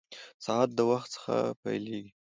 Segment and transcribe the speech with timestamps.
[0.45, 2.11] ساعت د وخت څخه پېلېږي.